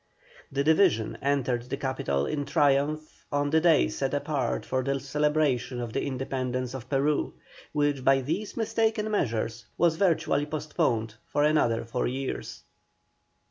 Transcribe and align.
The 0.51 0.63
division 0.63 1.15
entered 1.21 1.69
the 1.69 1.77
capital 1.77 2.25
in 2.25 2.43
triumph 2.45 3.23
on 3.31 3.51
the 3.51 3.61
day 3.61 3.87
set 3.87 4.15
apart 4.15 4.65
for 4.65 4.81
the 4.83 4.99
celebration 4.99 5.79
of 5.79 5.93
the 5.93 6.01
Independence 6.07 6.73
of 6.73 6.89
Peru, 6.89 7.33
which 7.71 8.03
by 8.03 8.21
these 8.21 8.57
mistaken 8.57 9.11
measures 9.11 9.67
was 9.77 9.97
virtually 9.97 10.47
postponed 10.47 11.13
for 11.27 11.43
another 11.43 11.85
four 11.85 12.07
years. 12.07 12.63